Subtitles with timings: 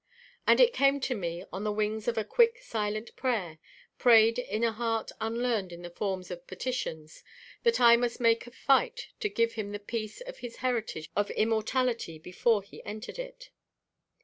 [0.47, 3.59] And it came to me on the wings of a quick, silent prayer,
[3.99, 7.23] prayed in a heart unlearned in the forms of petitions,
[7.61, 11.29] that I must make a fight to give him the peace of his heritage of
[11.29, 13.51] immortality before he entered it.